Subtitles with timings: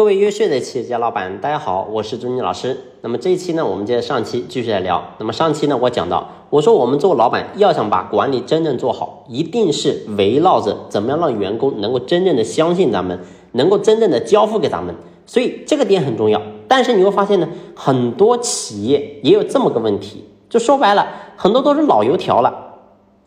[0.00, 2.74] 各位优秀的企业家老板，大家好，我是朱妮老师。
[3.02, 5.04] 那么这一期呢，我们接着上期继续来聊。
[5.18, 13.20] 那么上期呢，我讲到，我说我们做老板要想把管理真正做好，一定是围绕着怎么样让员工能够真正的相信咱们，
[13.52, 14.94] 能够真正的交付给咱们。
[15.26, 16.40] 所以这个点很重要。
[16.66, 17.46] 但是你会发现呢，
[17.76, 21.06] 很多企业也有这么个问题，就说白了，
[21.36, 22.78] 很多都是老油条了，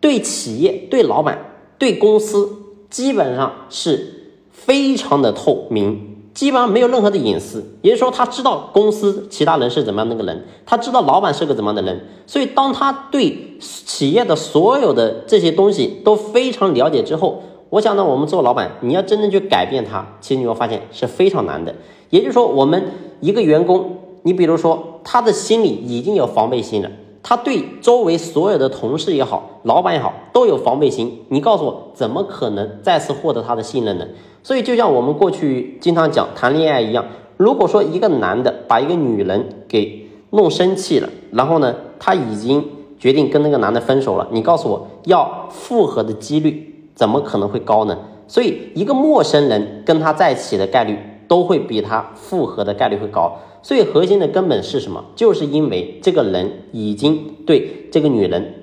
[0.00, 1.38] 对企业、对老板、
[1.78, 2.50] 对公司，
[2.90, 6.14] 基本上是非常的透明。
[6.36, 21.74] 基本上没有任何的隐私，也就是说，他知道公司其他人是怎么样的个人，他知道老板是个怎么样的人，所以当他对企业的所有的这些东西都非常了解之后，我想呢，我们做老板，你要真正去改变他，其实你会发现是非常难的。
[22.10, 22.84] 也就是说，我们
[23.20, 26.90] 一个员工，你比如说他的心里已经有防备心了。
[27.28, 31.24] 他对周围所有的同事也好，老板也好，都有防备心。
[31.28, 34.06] 你告诉我，怎么可能再次获得他的信任呢？
[34.44, 37.04] 所以，就像我们过去经常讲谈恋爱一样，
[37.36, 42.64] 如果说一个男的把一个女人给弄生气了，然后呢，他已经
[42.96, 47.98] 决定跟那个男的分手了，你告诉我要复合的几率怎么可能会高呢？
[48.28, 50.96] 所以，一个陌生人跟他在一起的概率
[51.28, 53.38] 都会比他复合的概率会高。
[53.62, 55.04] 所以核心的根本是什么？
[55.16, 58.54] 就是因为这个人已经对这个女人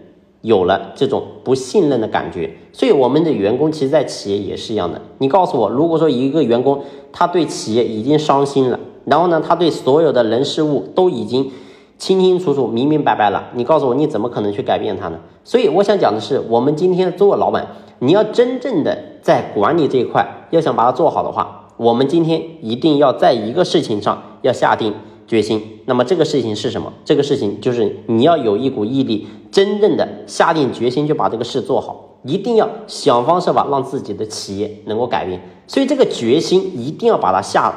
[0.42, 5.02] 有了这种不信任的感觉，所以我们的员工其实，在企业也是一样的。
[5.18, 11.52] 你告诉我，如果说一个员工他对企业已经伤心了，然后呢，他对所有的人事物都已经
[11.98, 15.20] 清清楚楚、明明白白了，你告诉我，你怎么可能去改变他呢？
[15.44, 17.68] 所以我想讲的是，我们今天做老板，
[18.00, 21.63] 你要真正的在管理这一块，要想把它做好的话。
[21.78, 24.94] 我们今天一定要在一个事情上要下定
[25.28, 25.80] 决心。
[25.86, 26.94] 那么这个事情是什么？
[27.04, 35.42] 这个事情就是你要有一股毅力，真正的下定决心就把这个事做好，一定要想方设法让自己的企业能够改变。
[35.68, 37.76] 所以这个决心一定要把它下了。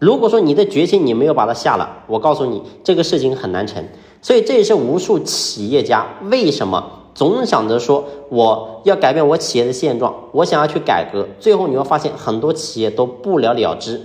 [0.00, 3.84] 如果说你的决心你没有把它下了，我告诉你这个事情很难成。
[4.22, 7.03] 所以这也是无数企业家为什么。
[7.14, 14.00] 总想着说我要改变我企业的现状，我想要去改革，最后你会发现很多企业都不了了之。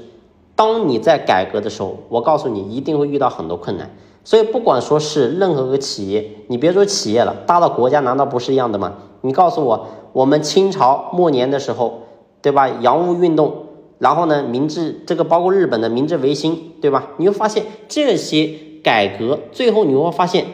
[0.55, 3.89] 当你在改革的时候，我告诉你一定会遇到很多困难。
[4.23, 8.93] 所以不管说是任何个企业，你别说企业了，大到国家难道不是一样的吗？
[9.21, 12.03] 你告诉我，我们清朝末年的时候，
[12.43, 12.69] 对吧？
[12.81, 13.53] 洋务运动，
[13.97, 17.07] 然后呢，明治这个包括日本的明治维新，对吧？
[17.17, 18.53] 你会发现这些
[18.83, 20.45] 改革，最后你会发现。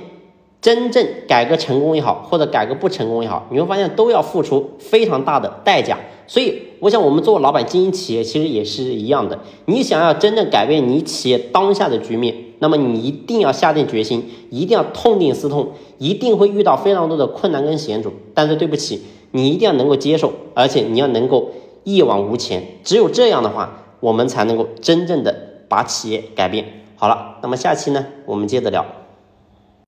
[0.65, 5.95] 真正改革成功也好，或者改革不成功也好，你会发现都要付出非常大的代价。
[6.25, 9.37] 所以，我想我们做老板经营企业，其实也是一样的。
[9.65, 18.11] 你想要真正改变你企业当下的局面，那么你一定要下定决心，一定要痛定思痛，一定会遇到非常多的困难跟险阻。
[18.33, 21.51] 但是对不起，你一定要能够接受，而且你要能够
[21.83, 22.63] 一往无前。
[22.83, 25.35] 只有这样的话，我们才能够真正的
[25.69, 26.65] 把企业改变
[26.95, 27.37] 好了。
[27.43, 28.83] 那么下期呢，我们接着聊。